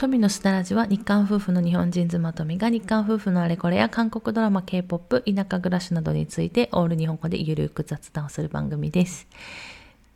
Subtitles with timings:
[0.00, 9.28] 富のスタラジは日韓夫婦の日本人妻富が日韓夫婦のあれこれや韓国ドラマ、K-POP、田舎暮らしなどについてオール日本語でゆるく雑談をする番組です。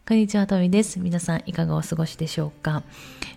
[0.08, 0.98] こんにちは、富です。
[1.00, 2.82] 皆さんいかがお過ごしでしょうか、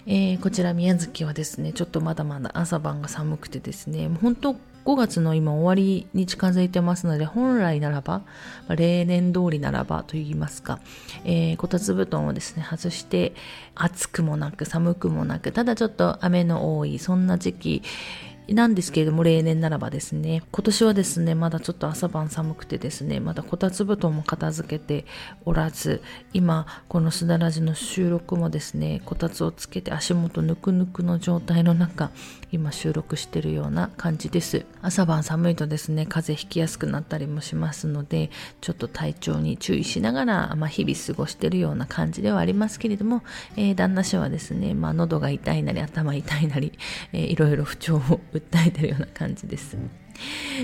[0.05, 4.55] えー、こちら宮崎はですね、ちょっとまだまだ朝晩が寒くてですね、本当
[4.87, 8.21] 5月の今終わりに近づいてますので、本来ならば、
[8.69, 10.79] ま、例年通りならばといいますか、
[11.25, 13.33] えー、こたつ布団をですね、外して、
[13.75, 17.83] 暑くもなく寒くもなく、ただちょっと雨の多い、そんな時期、
[18.53, 25.05] なんですけれども、例年ならばですね、今年はですね、まだちょっと朝晩寒くてですね、まだこたつ布団も片付けて
[25.45, 26.01] おらず、
[26.33, 32.11] 今、このすだらじの収録もですね、こたつをつけて足元ぬくぬくの状態の中、
[32.51, 34.65] 今収録してるような感じです。
[34.81, 38.29] 朝晩寒いとですね、風邪ひきやすくなったりもしますので、
[38.61, 43.23] ちょっと体調に注意しながら、まあ、日々過ごしてるような感じではありますけれども、
[43.57, 46.71] えー、旦那氏はですね、まあ、喉が痛いなり頭痛いなり、
[47.11, 49.77] えー、いろいろ不調を訴えてるような感じです。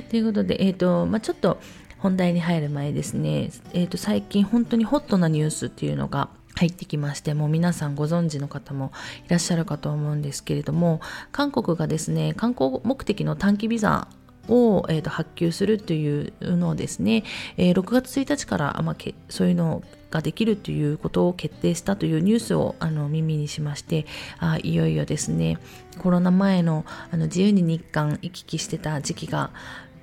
[0.09, 1.59] ということで、えーとまあ、ちょっと
[1.99, 8.91] 本題に入る前ですね、えー、と最近本当にホットなニュースっていうのが入ってきましてもう皆さんご存知の方も
[9.25, 11.01] いらっしゃるかと思うんですけれども
[11.31, 14.07] 韓国がですね観光目的の短期ビザ
[14.49, 17.23] を、えーと、発給するというのをですね、
[17.57, 24.05] えー、6月1日から、まあ、けそういうのができるということを決定したというニュースをあの耳にしまして
[24.39, 25.57] あいよいよですね
[25.97, 29.51] コロナ前のあの自由に日韓行き来してた時期が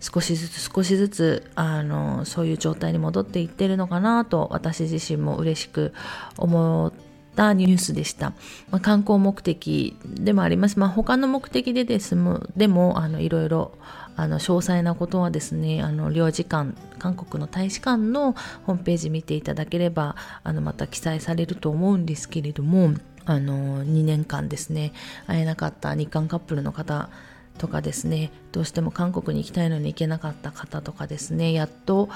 [0.00, 5.92] 少しずつ少しずつあのそういう状態に戻っていってるのかなと私自身も嬉しく
[6.38, 6.92] 思っ
[7.36, 8.30] たニュースでした、
[8.70, 13.72] まあ、観光目的でもあります、まあ、他の目的でですもでもあのいろいろ
[14.16, 18.33] あの詳細なことはですねあの領事館韓国の大使館の
[18.66, 22.94] ホームページ見ていただければあのまた記載されると思うんですけれども
[23.25, 24.93] あの2年間ですね
[25.27, 27.11] 会えなかった日韓カップルの方
[27.59, 32.09] とかですねどうしても韓国に行きたいのに行けなかった方とかですねやっと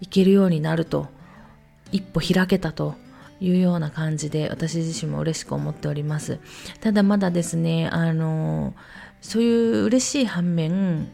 [0.00, 1.08] 行けるようになると
[1.92, 2.94] 一歩開けたと
[3.40, 6.38] いうような感じで私自身も嬉しく思っております。
[6.80, 8.74] ただまだですねあの
[9.20, 11.08] そういう嬉しい反面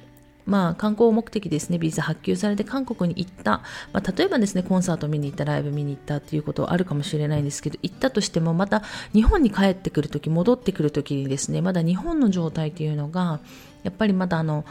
[0.51, 3.63] まあ、観光目的ですね、ビザ発給されて韓国に行った、
[3.93, 13.39] まあ、例えばですね、コンサート見に行った、ライブ見に行ったっていうことはあるかもしれないんですけど、行ったとしても、また日本に帰ってくるとき、戻ってくるときにですね、まだ日本の状態っていうのが、
[13.85, 14.65] やっぱりまだあの、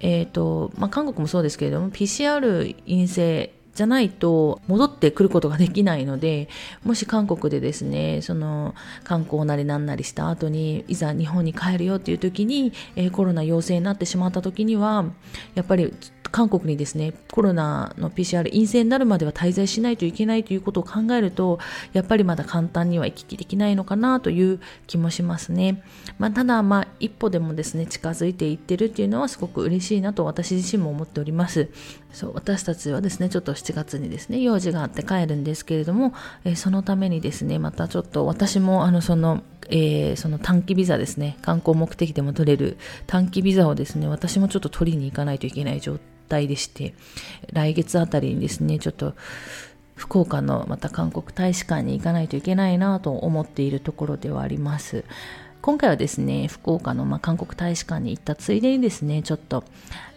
[0.00, 6.48] え、ー、と、まあ、韓国もそうですけれども、PCR 陰性じゃないと戻ってくることができないので、
[6.84, 15.04] もし韓国でですね、その観光なりなんなりした後に、いざ日本に帰るよっていう時に、えー、コロナ陽性になってしまった時には、
[15.54, 15.92] やっぱり
[16.34, 21.60] 韓国にですね、コロナの PCR 陰性になるまでは滞在しないといけないということを考えると、
[21.92, 24.58] やっぱりまだ簡単には行き来できないのかなという
[24.88, 25.84] 気もしますね。
[26.18, 31.68] まあ、ただ、まあ、一歩でもですね、近づいていってるっていうのはすごく嬉しいなと私自身も思っております。
[32.14, 36.14] そう、私たちはですね、ちょっと7月にですね、用事があって帰るんですけれども、
[36.44, 45.98] えー、そのためにですね、またちょっと私もあの、その、えー、その短期ビザですね、観光目的でも取れる短期ビザをですね、私もちょっと取りに行かないといけない状
[46.28, 46.94] 態でして、
[47.52, 49.14] 来月あたりにですね、ちょっと
[49.96, 55.04] 福岡のまた韓国大使館に行かないといけないなと思っているところではあります。
[55.64, 59.64] 今回はですね、福岡のまあ韓国大使館に行ったついでにですね、ちょっと、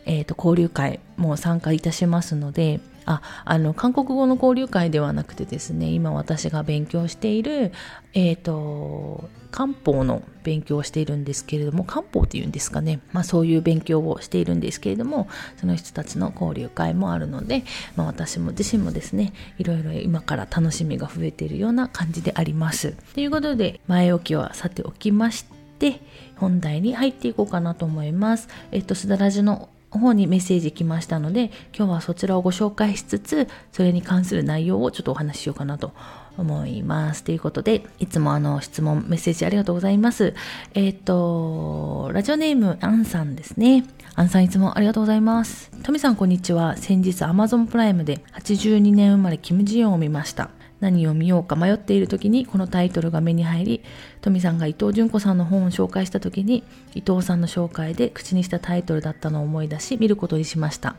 [0.05, 7.71] えっ、ー、と、交流会も参加いたしますので、あ、あの、韓国語の交流会ではなくてですね、今私が勉強している、
[8.13, 12.99] えっ、ー、と、漢方の勉強をしているんですけれども、漢方っていうんですかね。
[13.13, 17.63] まあそういう勉強をしているんですけれども、その人たちの交流会もあるので、
[17.95, 22.91] まあ私も自身もですね、いろいろ今から楽しみが増えているような感じであります。
[23.13, 25.45] ということで、前置きはさておきまし
[25.79, 26.01] て、
[26.35, 28.49] 本題に入っていこうかなと思います。
[28.71, 35.93] えっと、すだらじの方にメッセージ来ましたので、今日はそちらをご紹介しつつ、それに関する内容をちょっとお話ししようかなと
[36.37, 37.23] 思います。
[37.23, 40.33] ということで、いつもあの質問、メッセージありがとうございます。
[40.73, 43.85] えっ、ー、と、ラジオネーム、アンさんですね。
[44.15, 45.71] アンさんいつもありがとうございます。
[45.83, 46.75] トミさんこんにちは。
[46.77, 50.56] 先日 Amazon プライムで82年生まれキム・ジヨンを見ました。
[50.79, 53.83] 何を見ようか迷っている時にこのタイトルが目に入り、
[54.21, 56.63] トミさんが伊藤純子さんの本を紹介した時に、
[56.93, 60.95] 伊藤さんの紹介で口にしたタイトルだったのを思い出し見ることにしました。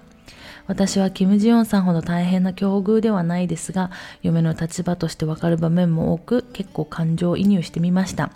[0.68, 3.90] 私はキム・ジヨンさんほど大変な境遇ではないですが、
[4.22, 8.30] 嫁の立場としてわかる場面も多く、結構感情移入してみました。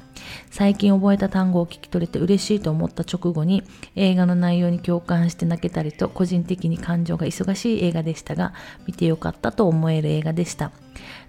[0.50, 3.62] 最近覚えた単語を聞き取れて嬉しいと思った直後に、
[3.97, 8.55] 映画の内容に共感して泣けたりと、個人的に感情が忙しい映画でしたが、
[8.87, 10.73] 見てよかったと思える映画でした。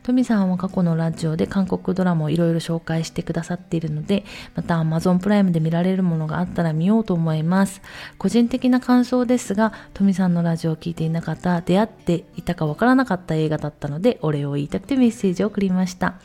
[0.03, 7.81] トミさんは過去のラジオで韓国ドラマをいろいろ紹介してくださっているので、また Amazon プライムで見られるものがあったら見ようと思います。
[8.17, 16.15] 個人的な感想ですが、トミさんのラジオを聞いていなかった、出会っていたかわからなかった映画だったので、お礼を言いたくてメッセージを送りました。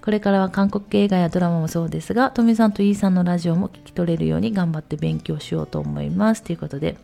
[0.00, 6.44] これからは韓国映画やドラマもそうですが、トミさんとイーさんのラジオも聞き取れるように頑張って勉強しようと思います。
[6.44, 6.96] ということで、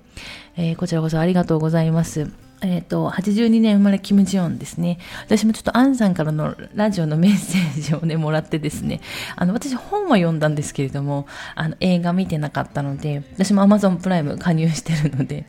[0.56, 2.49] えー、こちらこそありがとうございます。
[2.62, 4.98] えっ、ー、と、82年生まれキム・ジヨンですね。
[5.24, 9.00] 私もちょっとアンさんからのラジオのメッセージをね、もらってですね、
[9.36, 15.46] あの、私本は読んだんですけれども、あの、映画見てなかったので、私も Amazon プライム加入してるので、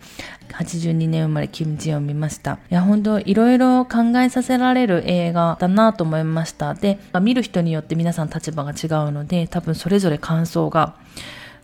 [0.54, 2.60] 82年生まれキム・ジヨン見ました。
[2.70, 6.74] いや、本当いろいろ考えさせられる映画だなと思いました。
[6.74, 10.96] で、見る人によって皆さん立場が違うので、多分それぞれ感想が、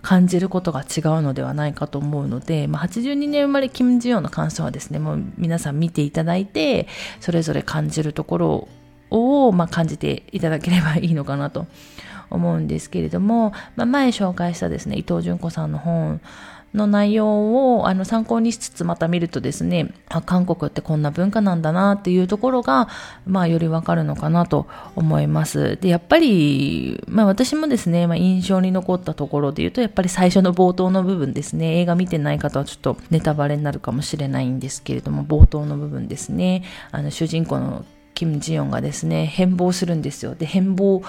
[0.08, 6.88] 感じることが違うのではないかと思うので、まあ、82年生まれキム・ジヨンの感想はですねもう皆さん見ていただいて
[7.20, 8.68] それぞれ感じるところ
[9.10, 11.68] を、まあ、感じていただければいいのかなと
[12.30, 16.22] 思うんですけれども、まあ、前紹介したですね伊藤純子さんの本
[16.78, 22.88] の内容をあの参考にしつつまた見るとですねあ韓国ってこんな文化なんだなっていうところが、
[23.26, 25.78] まあ、よりわかるのかなと思います。
[25.82, 31.80] でやっぱり、まあ、私もですね、まあ、印象に残ったところで言うとやっぱり最初の冒頭の部分ですね。
[31.80, 36.64] 映画見てない方はちょっとネタバレになるかもしれないんですけれども冒頭の部分ですね。
[36.92, 40.36] あの主人公のキム・ジヨンがですね変貌するんですよ。
[40.36, 41.04] で変貌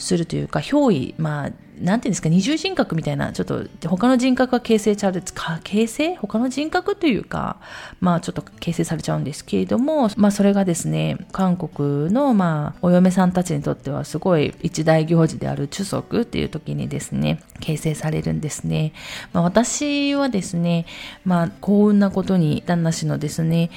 [0.00, 1.50] するというか、憑依、まあ、
[1.80, 6.16] なんていうんですか、二重人格みたいな、ちょっと他の人格が形成されか、形成？
[6.16, 7.56] 他の人格というか、
[8.00, 18.92] まあちょっと形成されちゃうんですけれども、まあそれがですね、韓国のまあお嫁さんたちにとってはすごい一大行事である中足っていう時にですね、形成されるんですね。
[19.32, 20.86] まあ私はですね、
[21.24, 23.70] まあ幸運なことに旦那氏のですね、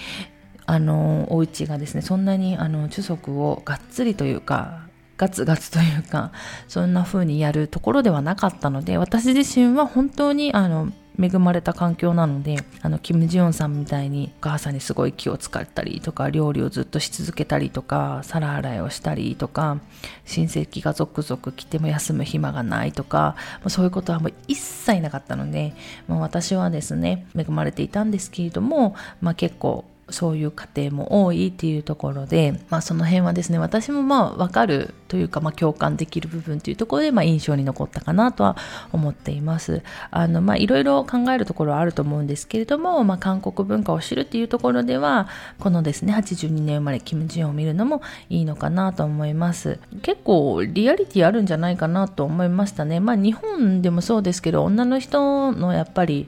[0.65, 4.82] あの、お家がですね、そんなにあの、中足をがっつりというか、
[5.17, 6.31] ガツガツというか
[6.67, 19.79] そんな風にやるところではなかったので私自身は本当にあの恵まれた環境なのであのキム・ジヨンさんみたいにお母さんにすごい気を使ったりとか料理をずっとし続けたりとか皿洗いをしたりとか
[20.25, 23.35] 親戚が続々来ても休む暇がないとか
[23.67, 25.73] そういうことはもう一切なかったので、
[26.07, 38.55] まあ、私はですね恵まれていたんですけれども、まあ、結構そういう家庭も多いっていうところで、まあ、その辺はですね私もまあ分かるというか、まあ、共感できる部分というところで、まあ、印象に残ったかなとは
[38.91, 39.81] 思っています。
[40.11, 45.27] あの、まあ、いろいろ考えるところはあると思うんですけれども、まあ、韓国文化を知るっていうところでは
[45.59, 49.79] このですね82年生まれキム・ジヨンを見るのもいいのかなと思います。
[50.01, 52.99] 結構リアリティあるんじゃないかなと思いましたね。
[52.99, 56.27] まあ日本でもそうですけど女の人のやっぱり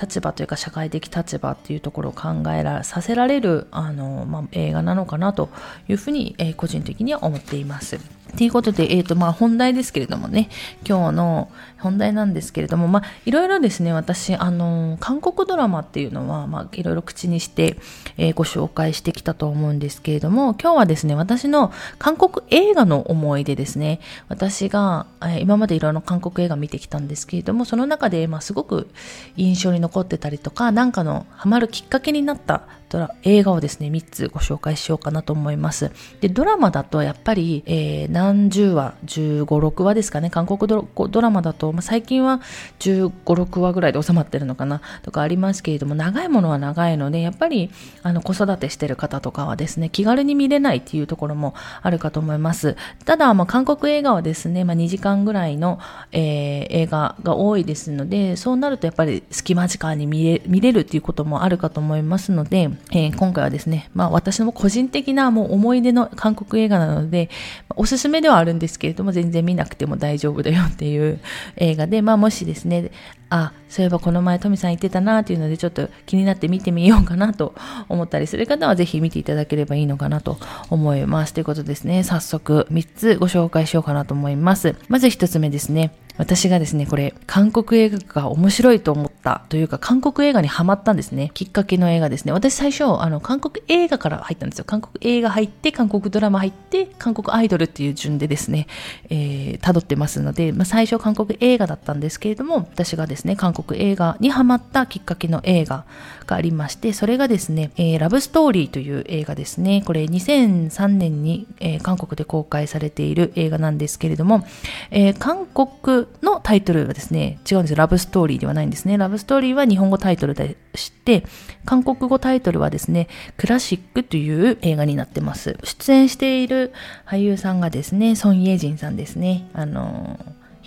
[0.00, 5.50] 立場というか社会的立場っていうところを考えらさせられるあの、まあ、映画なのかなと
[5.88, 7.98] いうふうに、えー、個人的には思っています。
[8.36, 10.48] ということで、えっ、ー、と、まあ、本題ですけれどもね、
[10.88, 17.76] 今日の本題なんですけれども、まあ、いろいろですね、私、あの、韓国ドラマっていうのは、まあ、いろいろ口にして、
[18.16, 28.88] えー、ご紹介してきたと思うんですけれども、今日はですね、私の韓国映画の思い出ですね、私が、えー、今までいろいろ韓国映画見てきたんですけれども、その中で、まあ、すごく
[29.36, 35.92] 印象に残ってたりとか、なんかのハマるきっかけになったドラ映画をですね、3つご紹介しようかなと思います。
[36.20, 42.40] で、ドラマだとやっぱり、えー、何十話、15、6話ですかね、韓国ドラマだと、まあ、最近は
[42.80, 47.70] 15、6話ぐらいで収まってるのかなとかありますけれども、長いものは長いので、やっぱり、
[48.02, 52.76] あの、子育てしてる方とかはですね、気軽に見れないっていうところもあるかと思います。
[53.04, 55.78] ただ、まあ、韓国映画はですね、まあ、2時間ぐらいの、
[56.10, 67.30] えー、映画が多いですので、そうなるとやっぱり隙間時間に見れ見れるっていうこともあるかと思いますので、えー、今回はですね、まあ私の個人的なもう思い出の韓国映画なので、
[67.76, 71.20] おすすめではあるんですけれども、全然見なくても大丈夫だよっていう
[71.56, 72.90] 映画で、まあもしですね、
[73.30, 77.54] あ、そういえばこの前トミさん言ってたなっていうのでちょっと気になって見てみようかなと
[77.88, 81.32] 思ったりする方はぜひ見ていただければいいのかなと思います。
[81.32, 84.74] ということですね、早速3つご紹介しようかなと思います。
[84.88, 85.92] まず1つ目ですね。
[86.20, 91.30] 私がですね、これ、韓国映画が面白いと思ったというか、韓国映画にハマったんですね。
[91.32, 92.32] きっかけの映画ですね。
[92.32, 94.66] 私最初、あの、韓国映画から入ったんですよ。
[94.66, 98.66] 韓国映画入って、韓国ドラマ入って、韓国アイドルっていう順でですね、
[99.08, 105.84] えー、辿ってますので、まあ、最初韓国映画だったんですけれども、私がですですね、韓国映画にハマったきっかけの映画
[106.26, 109.82] がありまして、それがですね、えー、ラブストーリーという映画ですね。
[109.84, 114.44] これ2003年に、えー、韓国で公開されている映画なんですけれども、
[114.90, 117.76] えー、韓国のタイトルはですね、違うんですよ。
[117.76, 118.96] ラブストーリーではないんですね。
[118.96, 121.24] ラブストーリーは日本語タイトルでして、
[121.66, 125.58] 韓国語タイトルはですね、クラシックという映画になってます。
[125.64, 126.72] 出演している
[127.06, 129.50] 俳優さんがですね、ソン・イェジンさんですね。
[129.52, 130.18] あの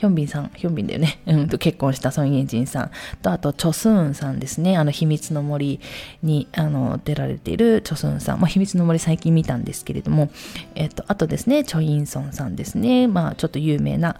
[0.03, 1.19] ヒョンビンさん、ヒョンビンだよね。
[1.25, 2.91] うんと結婚したソン・イェジンさん
[3.22, 4.75] と、あと、チョスーンさんですね。
[4.75, 5.79] あの、秘密の森
[6.22, 8.41] に、あの、出られているチョスーンさん。
[8.41, 10.29] まあ、秘密の森最近見たんですけれども、
[10.75, 13.07] えっと、あとですね、チョインソンさんですね。
[13.07, 14.17] まあ、ちょっと有名な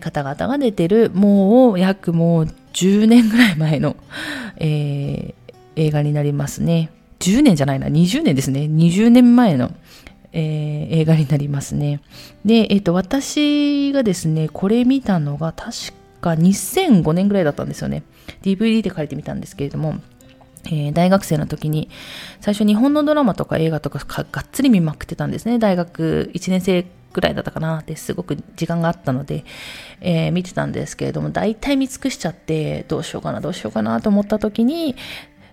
[0.00, 3.96] 方々が出てる、もう、約もう10年ぐらい前の、
[4.58, 6.90] えー、映画になりますね。
[7.18, 8.60] 10年じゃないな、20年ですね。
[8.60, 9.72] 20年前の、
[10.34, 12.00] えー、映画になりますね。
[12.44, 15.72] で、えっ、ー、と、私がですね、これ見たのが確
[16.20, 18.02] か2005年ぐらいだったんですよね。
[18.42, 20.00] DVD で借りてみたんですけれども、
[20.66, 21.88] えー、大学生の時に、
[22.40, 24.00] 最初日本のドラマとか映画とか
[24.30, 25.58] がっつり見まくってたんですね。
[25.58, 29.44] 大学1年生ぐらいだったかなってすごく時間があったので、
[30.00, 34.96] えー、見てたんですけれども、大体見尽くしちゃって、どうしようかな、どうしようかなと思った時に、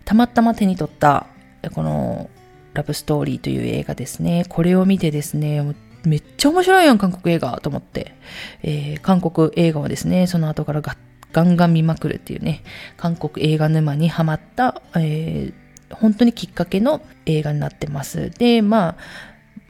[0.06, 1.28] たまたま手に取った、
[1.76, 2.30] この
[2.74, 4.46] ラブストーリーという映画ですね。
[4.48, 8.16] これを見てですね、めっちゃ面白いやん、韓国映画と思って。
[8.64, 12.64] えー、韓国映画はですね、その後からガンガン見まくるっていうね、
[12.98, 18.32] 韓国映画沼にハマった、えー、本当にきっかけの映画になってます。
[18.32, 18.98] で、まあ、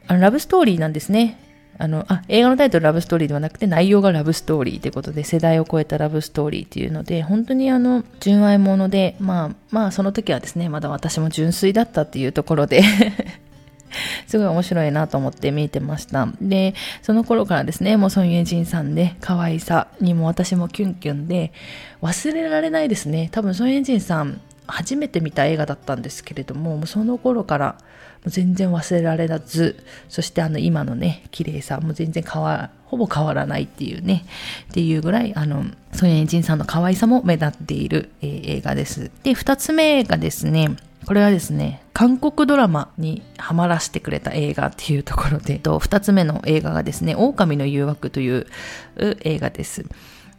[0.06, 1.38] あのラブストーリーなんですね。
[1.78, 12.82] あの、あ、映画のタイトルラブストーリーではなくて内容がラブストーリーということで世代を超えたラブストーリーっていうので、本当にあの、純愛者で、まあ、まあその時はですね、まだ私も純粋だったっていうところで
[14.26, 16.28] すごい面白いなと思って見てました。
[16.40, 21.52] で、その頃からですね、もうソン・イェジンさんで可愛さにも私もキュンキュンで
[22.02, 23.28] 忘れられないですね。
[23.32, 27.76] 多分ソン・イェジンさん初めて見た映画だったんですけれども、もうその頃から
[28.26, 34.24] 全然忘れられず、そしてあの今のね、綺麗さも全然変わ、ほぼ変わらないっていうね、
[34.70, 39.10] っていうぐらい、あの、ソニエンジンさんの可愛さも目立っている、えー、映画です。
[39.24, 40.76] で、二つ目がですね、
[41.06, 48.46] これはですね、韓国ドラマにハマらせてくれた映画っていうところで、二つ目の映画がですね、狼の誘惑という
[48.96, 49.84] 映画です。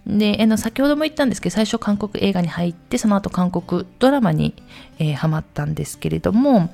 [0.06, 4.54] で、あの、先ほども言ったんですけど、最初韓国映画に入って、その後韓国ドラマに、
[5.00, 6.74] えー、ハマったんですけれども、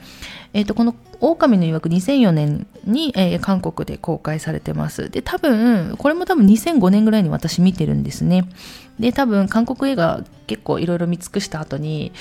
[0.54, 5.12] えっ、ー、と、この狼の曰く2004年に、えー、韓国で公開されてます。
[5.12, 8.46] で、多分、これも多分2005年ぐらいに私見てるんですね。
[9.00, 12.12] で、多分韓国映画結構いろいろ見尽くした後に、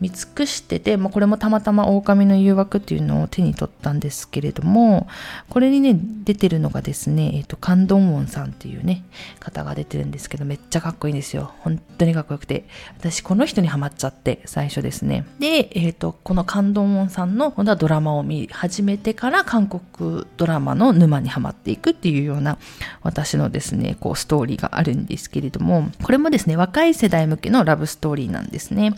[0.00, 5.08] 見尽くしてて、まあ、これもたまたま狼の誘惑っていうのを手に取ったんですけれども、
[5.48, 9.04] これにね、出てるのがですね、えっ、ー、と、カンドンウォンさんっていうね、
[9.40, 11.52] 方が出てるんですけど、めっちゃかっこいいんですよ。
[11.60, 12.66] 本当にかっこよくて。
[12.98, 15.24] 私、この人にハマっちゃって、最初ですね。
[15.38, 22.58] で、えっ、ー、と、このカンドンウォンさんの、今度はドラマを見始めてから、韓国ドラマの沼にはまっていくっていうような、
[23.02, 28.94] 私のですね、こう、ストーリーがあるんですけれども、これもですね、若い世代向けのラブストーリーなんですね。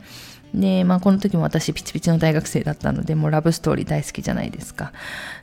[0.55, 4.93] で、まあこの時も私ピチピチの大学生だったので、もうラブストーリー大好きじゃないですか。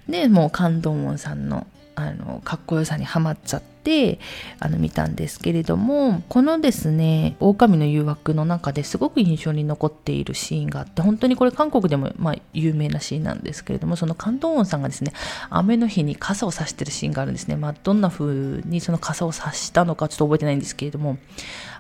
[0.10, 4.20] で、もうカンドンウォンさんの、あの、かっこよさにはまっちゃって、て
[4.60, 15.14] あの見たんですけれどもこのですね狼の誘惑の中ですごく印象に残っているシーンがあって本当にこれ韓国でもまあ有名なシーンなんですけれどもその関東音さんがですね
[15.52, 17.56] 雨の日に傘を差してるシーンがあるんですね。
[17.56, 21.18] まあどんな風にその傘を差したのかちょっと覚えてないんですけれども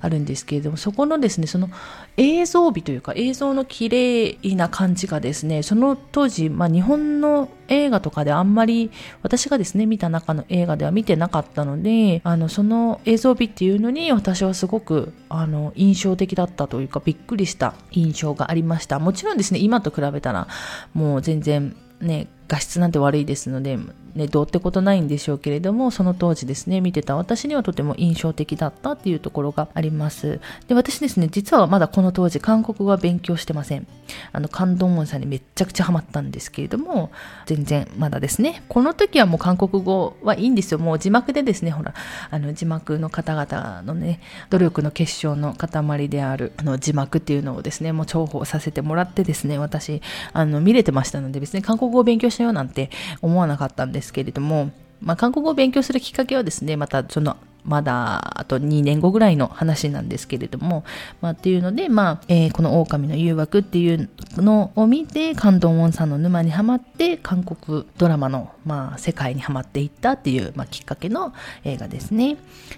[0.01, 1.69] あるんですけれどもそこのですねその
[2.17, 8.91] 映像美というか映像の綺麗な感じがですねその当時、まあ、日本の映画とかであんまり
[9.23, 18.99] 私がですね見た中の映画では見てなかったのでにあのその映像美っていうのに私はすごくあの印象的だったというかびっくりした印象がありました。
[18.99, 20.47] もちろんですね今と比べたら
[20.93, 23.77] もう全然ね画質なんて悪いですので
[24.15, 30.39] ね、どうってことないんでしょうけれども、その当時ですね、見てた私にはとても印象的だったっていうところがあります。
[30.67, 33.85] で、私ですね、実はまだこの当時、韓国語は勉強してません。
[34.31, 37.11] あの、カンドンウォンさんにめっちゃくちゃハマったんですけれども、
[37.45, 40.79] 全然まだですね、この時はもう韓国語はいいんですよ。
[40.79, 41.93] もう字幕でですね、ほら、
[42.29, 52.89] あの、字幕の方々のね、努力の結晶の塊である、あの、字幕っていうのをですね、もう重宝させてもらってですね、私、あの、見れてましたので、別に韓国語を勉強しようなんて
[53.21, 54.71] 思わなかったんですですけれども、
[55.01, 60.83] まあ、韓国語を勉強するきっかけはですね、またそのまだあと2年後ぐらいの話なんですけれども、
[61.19, 64.07] まあ、っていうので、まあえー、この狼の誘惑っていう
[64.37, 71.33] のを見てカンドンウォンさんの沼にはまって韓国ドラマの、まあ、世界にはまっていったっていう、まあ、きっかけの
[71.63, 72.37] 映画ですね。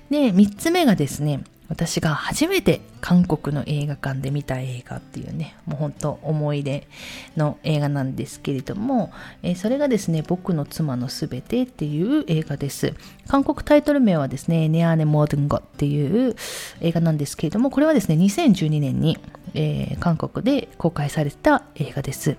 [0.09, 6.87] で3つ目がですね私が初めて韓国の映画館で見た映画っていうね、もう本当思い出
[7.35, 9.11] の映画なんですけれども、
[9.43, 12.93] えー、それがですね、僕の妻のすべてっていう映画です。
[13.27, 16.35] 韓国タイトル名はですね、ネアネモードンゴっていう
[16.81, 19.19] 映画なんですけれども、これはですね、2012年に、
[19.53, 22.37] えー、韓国で公開された映画です。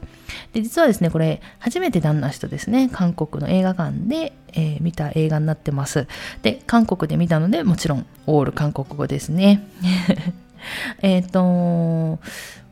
[0.53, 6.07] で、実はですね、これ、初めて旦那氏とですね、韓国の映画館で、えー、見た映画になってます。
[6.43, 9.67] で、韓国で見たので、もちろん、オール韓国語ですね。
[11.03, 12.19] えっと、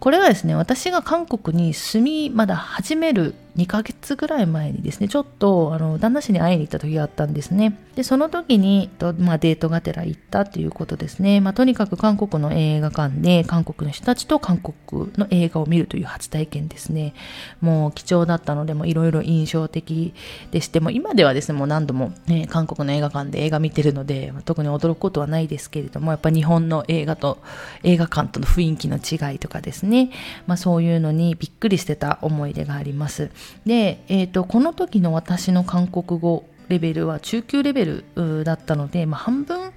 [0.00, 7.78] これはですね、私が韓国に住み、まだ始める2ヶ月ぐらい前にですね、ちょっと、あの、旦那氏に会いに行った時があったんですね。
[7.94, 11.40] で、その時に、とまあ、デートがてら行ったっていうことですね。
[11.40, 17.14] まあ、とにかく韓国の映画館で、韓国の人たちと韓国の映画を見るという初体験ですね。
[17.62, 20.12] もう貴重だったので、もいろいろ印象的
[20.50, 27.38] でして、も今ではですね、もう何度も、ね、韓国の映画館で映画見てるので、特に驚くことはないですけれども、やっぱ日本の映画と、
[27.82, 30.10] 映画館との雰囲気の違いとかですね、
[30.46, 33.30] まあ、そういうのにびっくりしてた思い出があります。
[33.64, 39.72] で、えーと、この時の私の韓国語レベルは中級レベルだったので、まあ、半分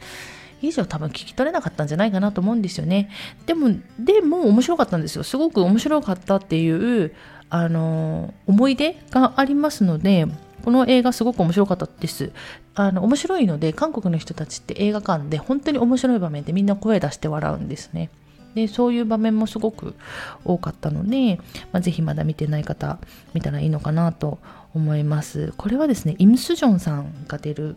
[0.61, 3.09] 以上多分聞き取れなかったんじゃないかなと思うんですよね。
[3.45, 5.23] でも、でも面白かったんですよ。
[5.23, 6.69] すごく面白かったってい
[7.05, 7.13] う、
[7.49, 10.27] あの、思い出がありますので、
[10.63, 12.31] この映画すごく面白かったです。
[12.75, 18.09] あの、面白いので、韓国の人たちって映画館で本当に面白い場面でみんな声出して笑うんですね。
[18.55, 19.95] でそういう場面もすごく
[20.43, 21.39] 多かったので、
[21.71, 22.97] まあ、ぜひまだ見てない方
[23.33, 24.39] 見たらいいのかなと
[24.73, 25.53] 思います。
[25.57, 27.75] これはですねイム・スジョンさんが出る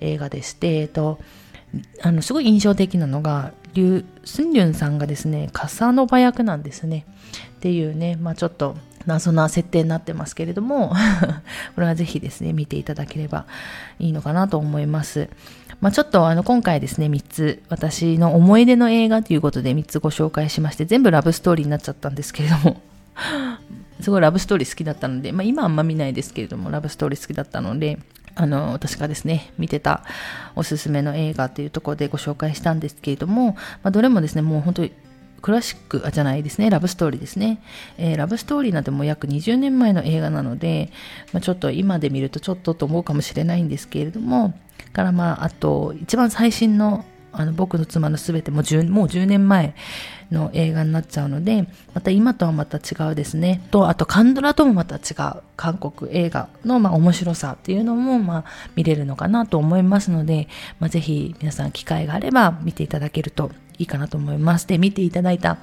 [0.00, 1.18] 映画でして、えっと、
[2.02, 7.04] あのすごい印象的なのがリュ・スンリュンさんがですねカサノバ役なんですね。
[7.56, 8.76] っていうね、まあ、ちょっと
[9.06, 10.92] 謎な設定になってますけれども
[11.74, 13.46] これはぜひですね見ていただければ
[13.98, 15.28] いいのかなと思います。
[15.80, 22.80] まあ、ちょっとあの今回ですね、3つ、私の思い出の映画ということで3つご紹介しまして、全部ラブストーリーになっちゃったんですけれども、
[24.00, 27.98] すごいラブストーリー好きだったので、まあ、今あんま見ないですけれども、ラブストーリー好きだったので、
[28.34, 30.04] あの、私がですね、見てた
[30.56, 34.92] おすすめの映画というところでご紹介したんですけれども、まあ、どれもですね、もう本当に
[35.40, 37.62] クラシックあじゃないですね、ラブストーリーですね。
[37.96, 40.90] えー、ラブストーリーなんても約20年前の映画なので、
[41.32, 44.54] まあ、ちょっと今で見るとちょっとと思うかもしれないんですけれども、
[44.92, 49.74] からまあ、あと、一番最新の、あの、僕の妻のすべても10、もう10年前
[50.32, 53.62] の映画になっちゃうので、また今とはまた違うですね。
[53.70, 60.48] と、あと、カンドラともまた違う韓国映画の、まあ、面白さっていうのも、まあ、見れるのかなと思いますので、
[60.80, 64.66] まあ、ぜひ皆さん機会があれば見ていただけるといいかなと思います。
[64.66, 65.58] で、見ていただいた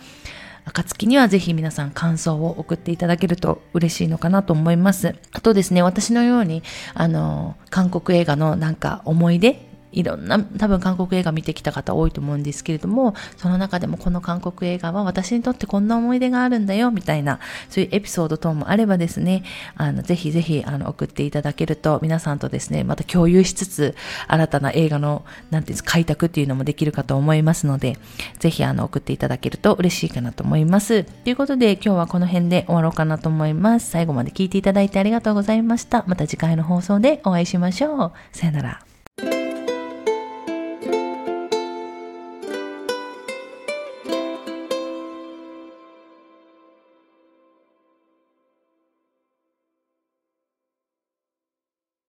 [0.66, 5.16] 暁にはぜひ皆さん感想を送っていただけると嬉しいのかなと思います。
[5.32, 9.65] あとですね、私のように、あの、韓国映画のなんか思い出
[9.96, 19.44] いろんな多分韓国映画見てきた方多いと思うんですけれども、その中でもこの韓国映画は私にとってこんな思い出があるんだよ、みたいな、そういうエピソード等もあればですね、
[19.76, 23.96] あの、ぜひぜひ、あの、送っていただけると、皆さんとですね、また共有しつつ、
[24.28, 27.98] 新たな映画の、なんていうんですか、開拓っていうのもできるかと思いますので、
[28.40, 31.04] ぜひ、あの、送っていただけると嬉しいかなと思います。
[31.04, 33.90] ということで、今日はこの辺で終わろうかなと思います。
[33.90, 36.04] 最後まで聞いていただいてありがとうございました。
[36.08, 38.12] また次回の放送でお会いしましょう。
[38.32, 38.95] さよなら。